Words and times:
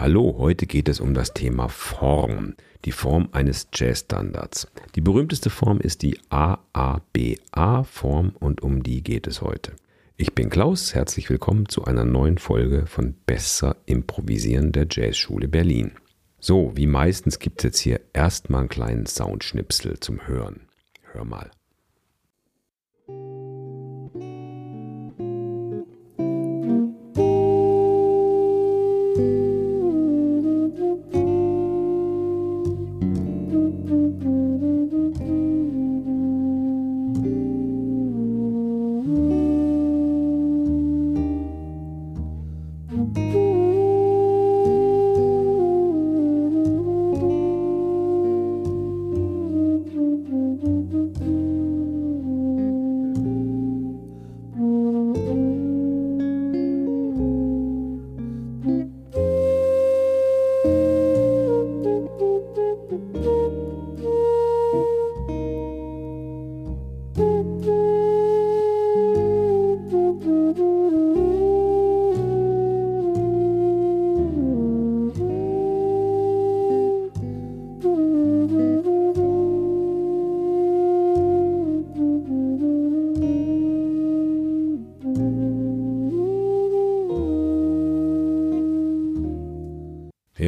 Hallo, 0.00 0.36
heute 0.38 0.66
geht 0.66 0.88
es 0.88 1.00
um 1.00 1.12
das 1.12 1.34
Thema 1.34 1.68
Form, 1.68 2.54
die 2.84 2.92
Form 2.92 3.30
eines 3.32 3.66
Jazzstandards. 3.74 4.68
Die 4.94 5.00
berühmteste 5.00 5.50
Form 5.50 5.80
ist 5.80 6.02
die 6.02 6.20
AABA-Form 6.30 8.30
und 8.38 8.62
um 8.62 8.84
die 8.84 9.02
geht 9.02 9.26
es 9.26 9.42
heute. 9.42 9.72
Ich 10.16 10.36
bin 10.36 10.50
Klaus, 10.50 10.94
herzlich 10.94 11.28
willkommen 11.30 11.68
zu 11.68 11.84
einer 11.84 12.04
neuen 12.04 12.38
Folge 12.38 12.86
von 12.86 13.16
Besser 13.26 13.74
Improvisieren 13.86 14.70
der 14.70 14.86
Jazzschule 14.88 15.48
Berlin. 15.48 15.90
So, 16.38 16.70
wie 16.76 16.86
meistens 16.86 17.40
gibt 17.40 17.58
es 17.58 17.64
jetzt 17.64 17.80
hier 17.80 18.00
erstmal 18.12 18.60
einen 18.60 18.68
kleinen 18.68 19.06
Soundschnipsel 19.06 19.98
zum 19.98 20.28
Hören. 20.28 20.68
Hör 21.10 21.24
mal. 21.24 21.50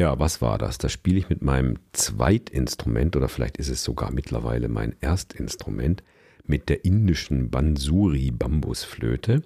Ja, 0.01 0.17
was 0.17 0.41
war 0.41 0.57
das? 0.57 0.79
Das 0.79 0.91
spiele 0.91 1.19
ich 1.19 1.29
mit 1.29 1.43
meinem 1.43 1.77
Zweitinstrument 1.93 3.15
oder 3.15 3.29
vielleicht 3.29 3.57
ist 3.57 3.69
es 3.69 3.83
sogar 3.83 4.11
mittlerweile 4.11 4.67
mein 4.67 4.95
Erstinstrument 4.99 6.01
mit 6.43 6.69
der 6.69 6.85
indischen 6.85 7.51
Bansuri 7.51 8.31
Bambusflöte. 8.31 9.43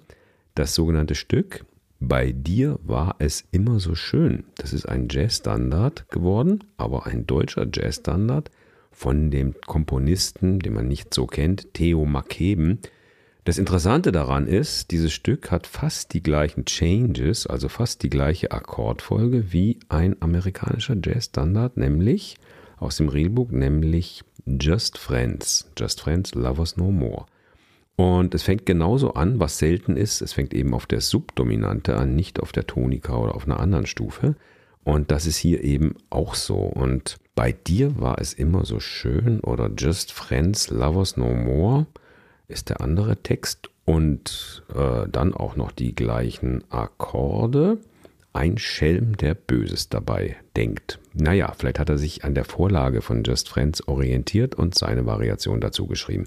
Das 0.54 0.74
sogenannte 0.74 1.14
Stück 1.14 1.66
Bei 2.00 2.32
dir 2.32 2.78
war 2.82 3.16
es 3.18 3.44
immer 3.50 3.80
so 3.80 3.94
schön. 3.94 4.44
Das 4.54 4.72
ist 4.72 4.88
ein 4.88 5.08
Jazzstandard 5.10 6.08
geworden, 6.08 6.64
aber 6.78 7.04
ein 7.04 7.26
deutscher 7.26 7.66
Jazzstandard 7.70 8.50
von 8.90 9.30
dem 9.30 9.54
Komponisten, 9.66 10.60
den 10.60 10.72
man 10.72 10.88
nicht 10.88 11.12
so 11.12 11.26
kennt, 11.26 11.74
Theo 11.74 12.06
Makeben. 12.06 12.78
Das 13.46 13.58
Interessante 13.58 14.10
daran 14.10 14.48
ist, 14.48 14.90
dieses 14.90 15.12
Stück 15.12 15.52
hat 15.52 15.68
fast 15.68 16.12
die 16.14 16.22
gleichen 16.22 16.64
Changes, 16.64 17.46
also 17.46 17.68
fast 17.68 18.02
die 18.02 18.10
gleiche 18.10 18.50
Akkordfolge 18.50 19.52
wie 19.52 19.78
ein 19.88 20.20
amerikanischer 20.20 20.96
Jazzstandard, 21.00 21.76
nämlich 21.76 22.38
aus 22.78 22.96
dem 22.96 23.08
Reelbook, 23.08 23.52
nämlich 23.52 24.24
Just 24.46 24.98
Friends. 24.98 25.70
Just 25.78 26.00
Friends, 26.00 26.34
Lovers 26.34 26.76
No 26.76 26.90
More. 26.90 27.26
Und 27.94 28.34
es 28.34 28.42
fängt 28.42 28.66
genauso 28.66 29.14
an, 29.14 29.38
was 29.38 29.58
selten 29.58 29.96
ist. 29.96 30.22
Es 30.22 30.32
fängt 30.32 30.52
eben 30.52 30.74
auf 30.74 30.86
der 30.86 31.00
Subdominante 31.00 31.96
an, 31.96 32.16
nicht 32.16 32.40
auf 32.40 32.50
der 32.50 32.66
Tonika 32.66 33.16
oder 33.16 33.36
auf 33.36 33.44
einer 33.44 33.60
anderen 33.60 33.86
Stufe. 33.86 34.34
Und 34.82 35.12
das 35.12 35.24
ist 35.24 35.36
hier 35.36 35.62
eben 35.62 35.94
auch 36.10 36.34
so. 36.34 36.56
Und 36.56 37.18
bei 37.36 37.52
dir 37.52 38.00
war 38.00 38.20
es 38.20 38.32
immer 38.32 38.64
so 38.64 38.80
schön 38.80 39.38
oder 39.38 39.70
Just 39.78 40.12
Friends, 40.12 40.68
Lovers 40.68 41.16
No 41.16 41.32
More 41.32 41.86
ist 42.48 42.70
der 42.70 42.80
andere 42.80 43.16
Text 43.16 43.70
und 43.84 44.64
äh, 44.74 45.08
dann 45.08 45.34
auch 45.34 45.56
noch 45.56 45.72
die 45.72 45.94
gleichen 45.94 46.64
Akkorde. 46.70 47.78
Ein 48.32 48.58
Schelm, 48.58 49.16
der 49.16 49.34
Böses 49.34 49.88
dabei 49.88 50.36
denkt. 50.56 50.98
Naja, 51.14 51.54
vielleicht 51.56 51.78
hat 51.78 51.88
er 51.88 51.96
sich 51.96 52.24
an 52.24 52.34
der 52.34 52.44
Vorlage 52.44 53.00
von 53.00 53.24
Just 53.24 53.48
Friends 53.48 53.88
orientiert 53.88 54.54
und 54.54 54.74
seine 54.74 55.06
Variation 55.06 55.60
dazu 55.60 55.86
geschrieben. 55.86 56.26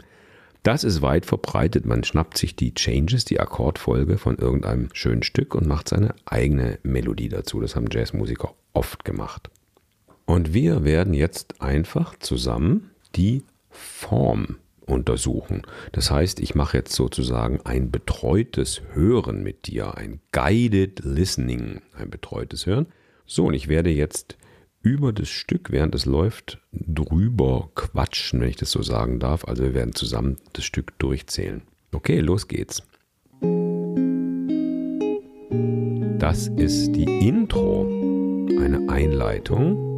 Das 0.63 0.84
ist 0.84 1.02
weit 1.02 1.25
verbreitet. 1.25 1.85
Man 1.85 2.03
schnappt 2.03 2.38
sich 2.38 2.56
die 2.56 2.74
Changes, 2.74 3.25
die 3.25 3.40
Akkordfolge 3.40 4.18
von 4.18 4.38
irgendeinem 4.38 4.90
schönen 4.94 5.24
Stück 5.24 5.56
und 5.56 5.68
macht 5.68 5.88
seine 5.88 6.16
eigene 6.25 6.80
Melodie 6.84 7.30
dazu. 7.30 7.62
Das 7.62 7.75
haben 7.75 7.88
Jazzmusiker 7.91 8.53
oft 8.74 9.06
gemacht. 9.06 9.50
Und 10.25 10.53
wir 10.53 10.84
werden 10.84 11.13
jetzt 11.13 11.62
einfach 11.62 12.18
zusammen 12.19 12.91
die 13.16 13.44
Form 13.69 14.57
untersuchen. 14.90 15.62
Das 15.92 16.12
heißt, 16.12 16.40
ich 16.40 16.56
mache 16.56 16.78
jetzt 16.78 16.94
sozusagen 16.94 17.60
ein 17.64 17.92
betreutes 17.92 18.82
Hören 18.94 19.44
mit 19.44 19.68
dir, 19.68 19.98
ein 19.98 20.20
guided 20.32 21.02
listening, 21.04 21.82
ein 21.98 22.10
betreutes 22.10 22.66
Hören. 22.66 22.88
So, 23.26 23.46
und 23.46 23.54
ich 23.54 23.68
werde 23.68 23.90
jetzt 23.90 24.38
über 24.82 25.14
das 25.14 25.30
Stück, 25.30 25.72
während 25.72 25.94
es 25.96 26.06
läuft, 26.06 26.60
drüber 26.72 27.70
quatschen, 27.76 28.42
wenn 28.42 28.50
ich 28.50 28.56
das 28.56 28.72
so 28.72 28.82
sagen 28.82 29.20
darf. 29.20 29.46
Also 29.46 29.64
wir 29.64 29.74
werden 29.74 29.94
zusammen 29.94 30.38
das 30.54 30.64
Stück 30.66 30.98
durchzählen. 31.00 31.62
Okay, 31.92 32.20
los 32.20 32.48
geht's. 32.48 32.84
Das 36.20 36.48
ist 36.48 36.92
die 36.94 37.28
Intro, 37.28 37.86
eine 38.60 38.88
Einleitung. 38.90 39.90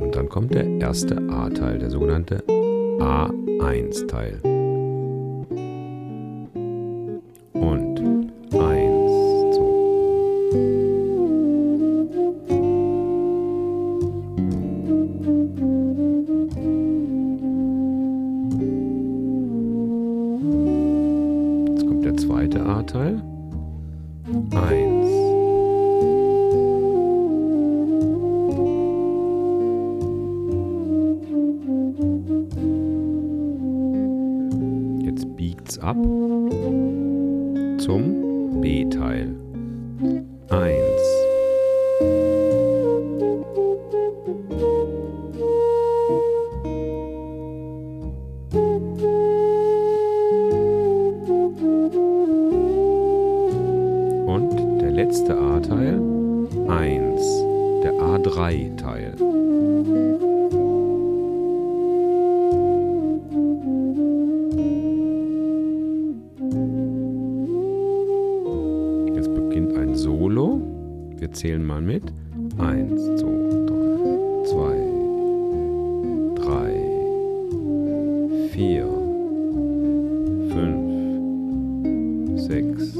Und 0.00 0.14
dann 0.14 0.28
kommt 0.28 0.54
der 0.54 0.66
erste 0.78 1.16
A-Teil, 1.28 1.78
der 1.78 1.90
sogenannte 1.90 2.44
A1-Teil. 3.58 4.40
Und 7.52 8.00
1, 8.00 8.60
2. 9.56 9.68
Jetzt 21.68 21.86
kommt 21.86 22.04
der 22.04 22.16
zweite 22.16 22.64
A-Teil. 22.64 23.22
1. 24.52 25.27
ab 35.88 35.96
zum 37.78 38.60
B-Teil. 38.60 39.34
1. 40.50 40.68
Und 54.26 54.80
der 54.82 54.90
letzte 54.90 55.38
A-Teil. 55.38 56.00
1. 56.68 57.44
Der 57.82 57.94
A3-Teil. 57.94 59.14
Wir 71.18 71.32
zählen 71.32 71.64
mal 71.64 71.80
mit. 71.80 72.04
Eins, 72.58 73.02
zwei, 73.20 73.32
drei, 73.66 73.96
zwei, 74.44 74.76
drei, 76.36 76.72
vier, 78.50 78.86
fünf, 80.52 82.40
sechs, 82.40 82.96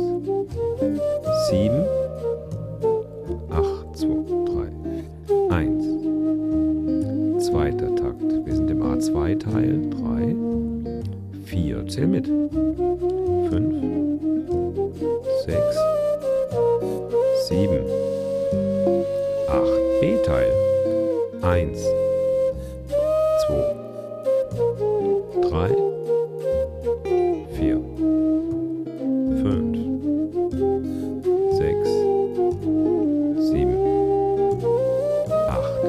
sieben, 1.48 1.84
acht, 3.50 3.96
zwei, 3.96 4.24
drei, 4.46 4.68
eins. 5.54 5.84
Zweiter 7.46 7.94
Takt. 7.94 8.46
Wir 8.46 8.54
sind 8.56 8.68
im 8.70 8.82
A2-Teil. 8.82 9.90
Drei, 9.90 10.34
vier. 11.44 11.86
Zähl 11.86 12.08
mit. 12.08 12.28
Eins, 21.42 21.80
zwei, 23.46 23.74
drei, 25.40 25.70
vier, 27.52 27.80
fünf, 29.42 29.78
sechs, 31.56 31.90
sieben, 33.50 33.78
acht. 35.48 35.82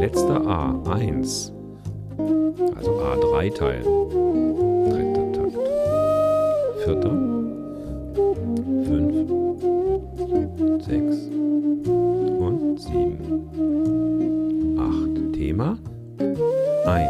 Letzter 0.00 0.46
A, 0.46 0.74
eins. 0.90 1.52
Also 2.76 2.92
A-Dreiteil. 2.98 3.82
Dritter 4.90 5.32
Takt. 5.32 5.58
Vierter. 6.82 7.14
Fünf, 8.84 9.28
sechs 10.82 11.16
und 12.38 12.80
sieben. 12.80 14.51
Thema 15.42 15.76
1. 16.20 17.08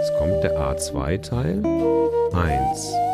Es 0.00 0.14
kommt 0.18 0.42
der 0.42 0.56
A2-Teil 0.58 1.62
1. 2.32 3.07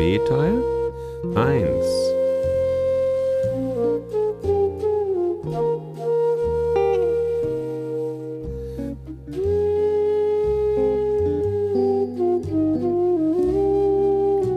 B-Teil 0.00 0.62
1. 1.34 1.86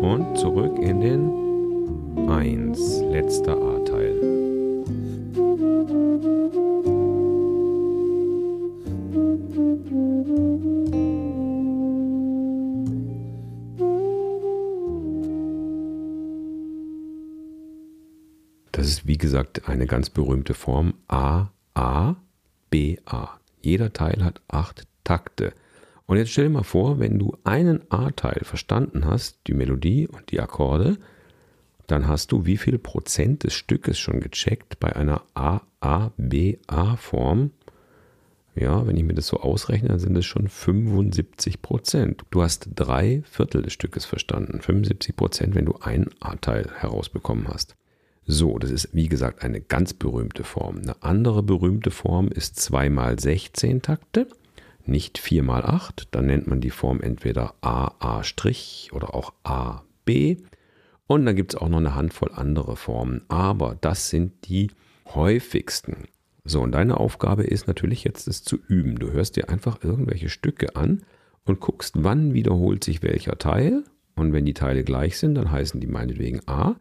Und 0.02 0.38
zurück 0.38 0.80
in 0.80 1.02
den 1.02 2.30
1, 2.30 3.04
letzter 3.12 3.58
A-Teil. 3.58 4.44
Gesagt 19.24 19.70
eine 19.70 19.88
ganz 19.88 20.10
berühmte 20.10 20.54
Form 20.54 20.96
A, 21.08 21.48
A, 21.76 22.18
B, 22.70 22.98
A. 23.06 23.40
Jeder 23.62 23.94
Teil 23.94 24.22
hat 24.22 24.42
acht 24.50 24.86
Takte. 25.06 25.54
Und 26.06 26.18
jetzt 26.18 26.32
stell 26.32 26.50
dir 26.50 26.50
mal 26.52 26.64
vor, 26.64 27.00
wenn 27.00 27.18
du 27.18 27.38
einen 27.46 27.90
A-Teil 27.90 28.42
verstanden 28.44 29.06
hast, 29.06 29.40
die 29.48 29.54
Melodie 29.54 30.10
und 30.10 30.30
die 30.32 30.42
Akkorde, 30.42 30.98
dann 31.88 32.10
hast 32.10 32.34
du 32.34 32.46
wie 32.46 32.58
viel 32.58 32.78
Prozent 32.78 33.46
des 33.46 33.54
Stückes 33.54 33.98
schon 33.98 34.20
gecheckt 34.20 34.78
bei 34.82 34.94
einer 34.94 35.22
A, 35.36 35.62
A, 35.80 36.12
B, 36.18 36.58
A-Form. 36.68 37.52
Ja, 38.56 38.86
wenn 38.86 38.98
ich 38.98 39.06
mir 39.06 39.14
das 39.14 39.28
so 39.28 39.40
ausrechne, 39.40 39.88
dann 39.88 40.00
sind 40.00 40.18
es 40.18 40.26
schon 40.26 40.50
75 40.50 41.62
Prozent. 41.62 42.24
Du 42.30 42.42
hast 42.42 42.68
drei 42.76 43.24
Viertel 43.24 43.62
des 43.62 43.72
Stückes 43.72 44.04
verstanden. 44.04 44.60
75 44.60 45.16
Prozent, 45.16 45.56
wenn 45.56 45.66
du 45.66 45.78
einen 45.78 46.10
A-Teil 46.20 46.70
herausbekommen 46.76 47.48
hast. 47.48 47.78
So, 48.26 48.58
das 48.58 48.72
ist 48.72 48.90
wie 48.94 49.10
gesagt 49.10 49.44
eine 49.44 49.60
ganz 49.60 49.94
berühmte 49.94 50.44
Form. 50.44 50.78
Eine 50.78 51.02
andere 51.04 51.44
berühmte 51.44 51.92
Form 51.92 52.30
ist 52.30 52.56
2 52.58 52.90
mal 52.90 53.20
16 53.20 53.82
Takte, 53.82 54.28
nicht 54.86 55.18
4 55.18 55.44
mal 55.44 55.66
8. 55.66 56.08
Dann 56.12 56.28
nennt 56.28 56.48
man 56.48 56.62
die 56.62 56.70
Form 56.70 57.02
entweder 57.02 57.56
AA' 57.62 58.24
oder 58.92 59.14
auch 59.14 59.34
AB. 59.44 60.38
Und 61.08 61.26
dann 61.26 61.36
gibt 61.36 61.54
es 61.54 61.60
auch 61.60 61.68
noch 61.68 61.80
eine 61.80 61.96
Handvoll 61.96 62.32
andere 62.34 62.78
Formen. 62.78 63.22
Aber 63.28 63.78
das 63.80 64.10
sind 64.10 64.48
die 64.48 64.72
häufigsten. 65.14 66.08
So, 66.46 66.62
und 66.62 66.74
deine 66.74 66.98
Aufgabe 66.98 67.44
ist 67.44 67.68
natürlich 67.68 68.04
jetzt, 68.04 68.28
es 68.28 68.44
zu 68.44 68.58
üben. 68.68 69.00
Du 69.00 69.12
hörst 69.12 69.36
dir 69.36 69.50
einfach 69.50 69.84
irgendwelche 69.84 70.30
Stücke 70.30 70.76
an 70.76 71.04
und 71.46 71.60
guckst, 71.60 71.96
wann 71.98 72.34
wiederholt 72.34 72.84
sich 72.84 73.04
welcher 73.04 73.38
Teil. 73.38 73.84
Und 74.16 74.32
wenn 74.32 74.46
die 74.46 74.54
Teile 74.54 74.84
gleich 74.84 75.18
sind, 75.18 75.36
dann 75.36 75.52
heißen 75.52 75.80
die 75.82 75.88
meinetwegen 75.88 76.42
A. 76.48 76.76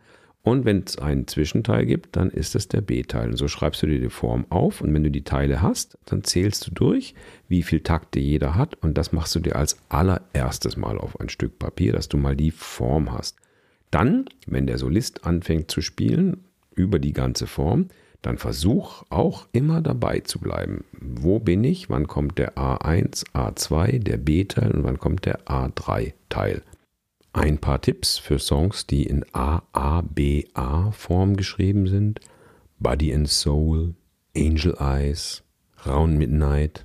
Und 0.45 0.65
wenn 0.65 0.83
es 0.85 0.99
einen 0.99 1.29
Zwischenteil 1.29 1.87
gibt, 1.87 2.17
dann 2.17 2.31
ist 2.31 2.57
es 2.57 2.67
der 2.67 2.81
B-Teil. 2.81 3.31
Und 3.31 3.37
so 3.37 3.47
schreibst 3.47 3.83
du 3.83 3.87
dir 3.87 4.01
die 4.01 4.11
Form 4.11 4.45
auf. 4.49 4.81
Und 4.81 4.93
wenn 4.93 5.05
du 5.05 5.11
die 5.11 5.23
Teile 5.23 5.63
hast, 5.63 5.97
dann 6.05 6.25
zählst 6.25 6.67
du 6.67 6.71
durch, 6.73 7.15
wie 7.49 7.63
viel 7.63 7.81
Takte 7.81 8.19
jeder 8.19 8.57
hat. 8.57 8.75
Und 8.83 8.99
das 8.99 9.13
machst 9.13 9.35
du 9.37 9.41
dir 9.41 9.55
als 9.55 9.79
allererstes 9.89 10.77
Mal 10.77 10.99
auf 10.99 11.21
ein 11.21 11.29
Stück 11.29 11.61
Papier, 11.61 11.93
dass 11.93 12.09
du 12.09 12.17
mal 12.17 12.35
die 12.35 12.51
Form 12.51 13.13
hast. 13.13 13.37
Dann, 13.93 14.25
wenn 14.47 14.67
der 14.67 14.79
Solist 14.79 15.25
anfängt 15.25 15.71
zu 15.71 15.81
spielen 15.81 16.39
über 16.75 16.99
die 16.99 17.13
ganze 17.13 17.47
Form, 17.47 17.89
dann 18.23 18.39
versuch 18.39 19.05
auch 19.11 19.47
immer 19.53 19.81
dabei 19.81 20.21
zu 20.21 20.39
bleiben. 20.41 20.85
Wo 20.93 21.39
bin 21.39 21.63
ich? 21.63 21.91
Wann 21.91 22.07
kommt 22.07 22.39
der 22.39 22.57
A1, 22.57 23.27
A2, 23.33 23.99
der 23.99 24.17
B-Teil 24.17 24.71
und 24.73 24.85
wann 24.85 24.99
kommt 24.99 25.27
der 25.27 25.41
A3-Teil? 25.45 26.63
Ein 27.35 27.57
paar 27.57 27.81
Tipps 27.81 28.19
für 28.19 28.39
Songs, 28.39 28.87
die 28.87 29.05
in 29.05 29.25
AABA-Form 29.33 31.37
geschrieben 31.37 31.87
sind. 31.87 32.21
Body 32.79 33.15
and 33.15 33.27
Soul, 33.27 33.95
Angel 34.37 34.77
Eyes, 34.79 35.43
Round 35.87 36.19
Midnight, 36.19 36.85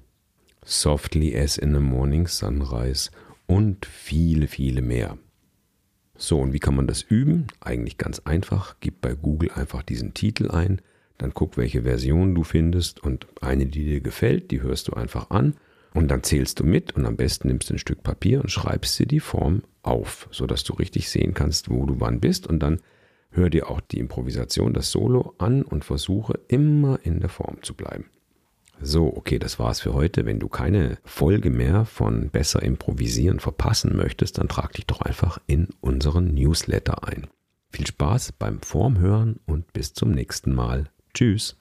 Softly 0.63 1.37
as 1.37 1.57
in 1.57 1.73
the 1.73 1.81
Morning 1.81 2.27
Sunrise 2.27 3.11
und 3.45 3.85
viele, 3.85 4.47
viele 4.47 4.81
mehr. 4.81 5.17
So, 6.15 6.39
und 6.39 6.53
wie 6.53 6.59
kann 6.59 6.75
man 6.75 6.87
das 6.87 7.01
üben? 7.01 7.47
Eigentlich 7.59 7.97
ganz 7.97 8.19
einfach. 8.19 8.77
Gib 8.79 9.01
bei 9.01 9.15
Google 9.15 9.51
einfach 9.51 9.83
diesen 9.83 10.13
Titel 10.13 10.49
ein, 10.49 10.81
dann 11.17 11.33
guck, 11.33 11.57
welche 11.57 11.83
Version 11.83 12.33
du 12.33 12.43
findest 12.43 13.03
und 13.03 13.27
eine, 13.41 13.65
die 13.65 13.83
dir 13.83 13.99
gefällt, 13.99 14.51
die 14.51 14.61
hörst 14.61 14.87
du 14.87 14.93
einfach 14.93 15.29
an 15.29 15.55
und 15.93 16.07
dann 16.07 16.23
zählst 16.23 16.61
du 16.61 16.63
mit 16.63 16.95
und 16.95 17.05
am 17.05 17.17
besten 17.17 17.49
nimmst 17.49 17.69
du 17.69 17.73
ein 17.73 17.79
Stück 17.79 18.01
Papier 18.01 18.39
und 18.39 18.49
schreibst 18.49 18.97
dir 18.97 19.07
die 19.07 19.19
Form 19.19 19.63
auf, 19.87 20.27
sodass 20.31 20.63
du 20.63 20.73
richtig 20.73 21.09
sehen 21.09 21.33
kannst, 21.33 21.69
wo 21.69 21.85
du 21.85 21.99
wann 21.99 22.19
bist 22.19 22.47
und 22.47 22.59
dann 22.59 22.79
hör 23.31 23.49
dir 23.49 23.69
auch 23.69 23.81
die 23.81 23.99
Improvisation, 23.99 24.73
das 24.73 24.91
Solo 24.91 25.33
an 25.37 25.63
und 25.63 25.85
versuche 25.85 26.39
immer 26.47 26.99
in 27.03 27.19
der 27.19 27.29
Form 27.29 27.61
zu 27.61 27.73
bleiben. 27.73 28.05
So, 28.79 29.07
okay, 29.15 29.39
das 29.39 29.57
war's 29.57 29.81
für 29.81 29.93
heute. 29.93 30.25
Wenn 30.25 30.39
du 30.39 30.47
keine 30.47 30.99
Folge 31.03 31.49
mehr 31.49 31.85
von 31.85 32.29
Besser 32.29 32.61
Improvisieren 32.61 33.39
verpassen 33.39 33.95
möchtest, 33.95 34.37
dann 34.37 34.47
trag 34.47 34.73
dich 34.73 34.85
doch 34.85 35.01
einfach 35.01 35.39
in 35.47 35.69
unseren 35.81 36.33
Newsletter 36.35 37.07
ein. 37.07 37.27
Viel 37.71 37.87
Spaß 37.87 38.33
beim 38.33 38.61
Formhören 38.61 39.39
und 39.45 39.73
bis 39.73 39.93
zum 39.93 40.11
nächsten 40.11 40.53
Mal. 40.53 40.89
Tschüss. 41.13 41.57